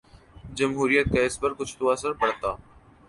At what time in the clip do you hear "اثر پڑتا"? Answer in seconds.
1.89-2.49